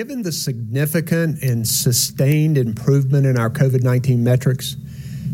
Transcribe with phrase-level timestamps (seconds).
[0.00, 4.76] Given the significant and sustained improvement in our COVID 19 metrics,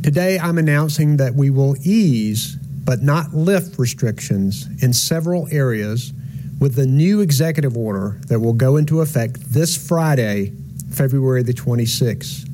[0.03, 6.13] today I'm announcing that we will ease but not lift restrictions in several areas
[6.59, 10.53] with the new executive order that will go into effect this Friday,
[10.91, 12.46] February the 26th.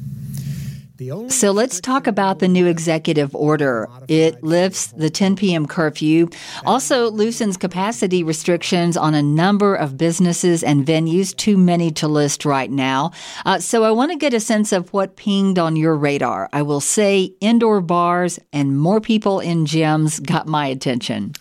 [1.28, 3.88] So let's talk about the new executive order.
[4.08, 5.66] It lifts the 10 p.m.
[5.66, 6.28] curfew,
[6.64, 12.44] also loosens capacity restrictions on a number of businesses and venues, too many to list
[12.44, 13.12] right now.
[13.44, 16.48] Uh, so I want to get a sense of what pinged on your radar.
[16.52, 21.34] I will say indoor bars and more people in gyms got my attention.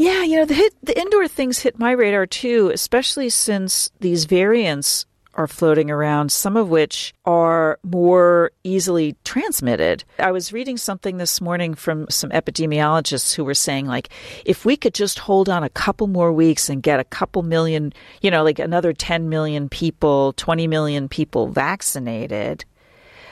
[0.00, 4.24] Yeah, you know, the hit, the indoor things hit my radar too, especially since these
[4.24, 5.04] variants
[5.40, 10.04] are floating around, some of which are more easily transmitted.
[10.18, 14.10] I was reading something this morning from some epidemiologists who were saying, like,
[14.44, 17.94] if we could just hold on a couple more weeks and get a couple million,
[18.20, 22.66] you know, like another 10 million people, 20 million people vaccinated,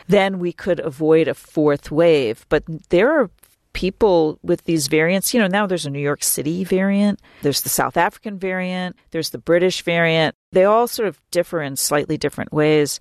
[0.07, 2.47] then we could avoid a fourth wave.
[2.49, 3.31] But there are
[3.79, 7.69] people with these variants, you know, now there's a New York City variant, there's the
[7.69, 10.35] South African variant, there's the British variant.
[10.51, 12.99] They all sort of differ in slightly different ways.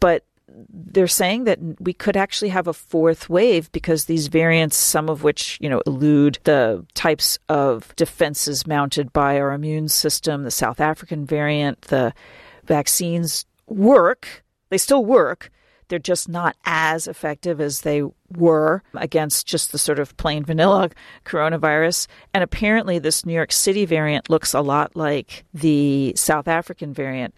[0.00, 5.08] But they're saying that we could actually have a fourth wave because these variants, some
[5.08, 10.50] of which, you know, elude the types of defenses mounted by our immune system, the
[10.50, 12.12] South African variant, the
[12.64, 14.42] vaccines work.
[14.70, 15.52] They still work,
[15.88, 18.02] they're just not as effective as they
[18.36, 20.90] were against just the sort of plain vanilla
[21.24, 22.06] coronavirus.
[22.34, 27.34] And apparently, this New York City variant looks a lot like the South African variant,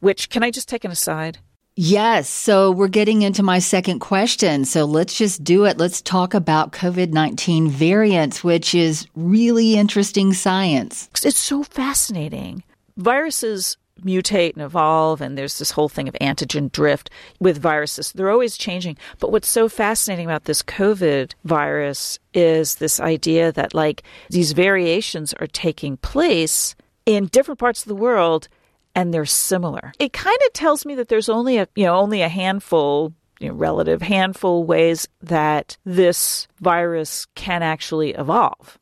[0.00, 1.38] which, can I just take an aside?
[1.74, 2.28] Yes.
[2.28, 4.66] So we're getting into my second question.
[4.66, 5.78] So let's just do it.
[5.78, 11.08] Let's talk about COVID 19 variants, which is really interesting science.
[11.24, 12.62] It's so fascinating.
[12.98, 18.12] Viruses mutate and evolve and there's this whole thing of antigen drift with viruses.
[18.12, 18.96] They're always changing.
[19.18, 25.34] But what's so fascinating about this covid virus is this idea that like these variations
[25.34, 26.74] are taking place
[27.06, 28.48] in different parts of the world
[28.94, 29.92] and they're similar.
[29.98, 33.48] It kind of tells me that there's only a you know only a handful you
[33.48, 38.78] know, relative handful ways that this virus can actually evolve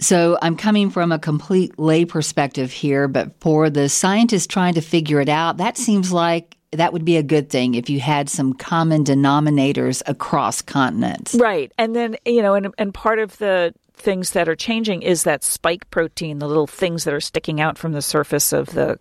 [0.00, 4.80] so I'm coming from a complete lay perspective here, but for the scientists trying to
[4.80, 8.30] figure it out, that seems like that would be a good thing if you had
[8.30, 11.34] some common denominators across continents.
[11.34, 11.72] Right.
[11.76, 15.44] And then, you know, and, and part of the things that are changing is that
[15.44, 18.98] spike protein, the little things that are sticking out from the surface of the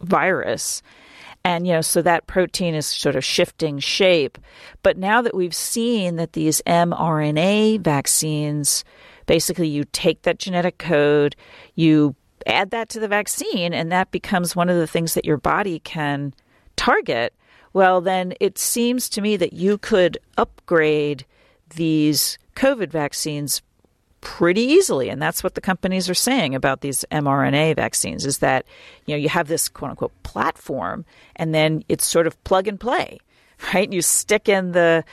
[0.00, 0.82] virus.
[1.44, 4.38] And, you know, so that protein is sort of shifting shape.
[4.82, 8.84] But now that we've seen that these mRNA vaccines
[9.28, 11.36] basically you take that genetic code,
[11.76, 12.16] you
[12.46, 15.78] add that to the vaccine, and that becomes one of the things that your body
[15.80, 16.34] can
[16.74, 17.32] target.
[17.74, 21.26] Well, then it seems to me that you could upgrade
[21.76, 23.62] these COVID vaccines
[24.20, 28.66] pretty easily and that's what the companies are saying about these mRNA vaccines is that
[29.06, 31.04] you know you have this quote unquote platform
[31.36, 33.20] and then it's sort of plug and play
[33.72, 35.04] right you stick in the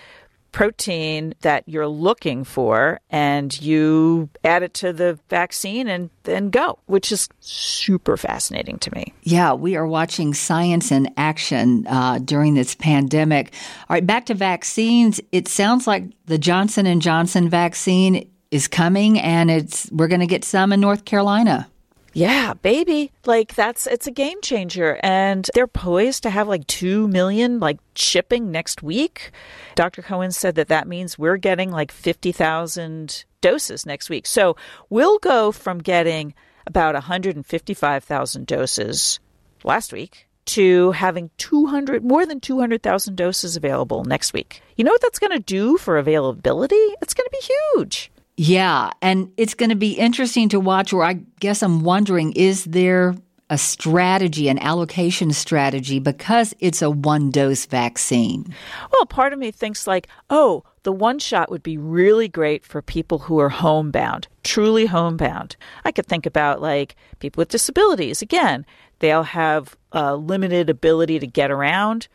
[0.56, 6.80] protein that you're looking for and you add it to the vaccine and then go,
[6.86, 9.14] which is super fascinating to me.
[9.24, 13.52] Yeah, we are watching science in action uh, during this pandemic.
[13.90, 15.20] All right, back to vaccines.
[15.34, 20.26] It sounds like the Johnson and Johnson vaccine is coming and it's we're going to
[20.26, 21.68] get some in North Carolina.
[22.16, 23.12] Yeah, baby.
[23.26, 27.78] Like that's it's a game changer and they're poised to have like 2 million like
[27.94, 29.32] shipping next week.
[29.76, 30.02] Dr.
[30.02, 34.28] Cohen said that that means we're getting like 50,000 doses next week.
[34.28, 34.56] So,
[34.90, 36.34] we'll go from getting
[36.66, 39.20] about 155,000 doses
[39.66, 44.62] last week to having 200 more than 200,000 doses available next week.
[44.78, 46.76] You know what that's going to do for availability?
[47.02, 48.10] It's going to be huge.
[48.38, 50.92] Yeah, and it's going to be interesting to watch.
[50.92, 53.16] Or I guess I'm wondering is there
[53.50, 58.54] a strategy, an allocation strategy, because it's a one dose vaccine?
[58.92, 62.82] Well, part of me thinks like, oh, the one shot would be really great for
[62.82, 65.56] people who are homebound, truly homebound.
[65.86, 68.22] I could think about like people with disabilities.
[68.22, 68.66] Again,
[69.00, 72.08] they'll have limited ability to get around.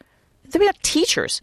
[0.44, 1.40] They have teachers.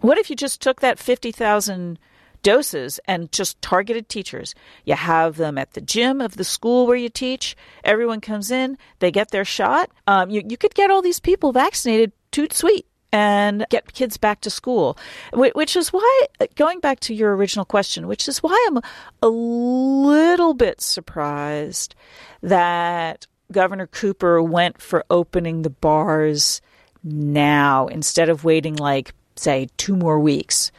[0.00, 1.98] What if you just took that 50,000
[2.42, 4.54] doses and just targeted teachers.
[4.84, 7.56] You have them at the gym of the school where you teach.
[7.84, 9.90] Everyone comes in, they get their shot.
[10.06, 14.40] Um, you, you could get all these people vaccinated, toot sweet and get kids back
[14.42, 14.98] to school.
[15.32, 16.26] Which is why,
[16.56, 18.80] going back to your original question, which is why I'm
[19.22, 21.94] a little bit surprised
[22.42, 26.60] that Governor Cooper went for opening the bars
[27.02, 30.70] now instead of waiting like, say, two more weeks.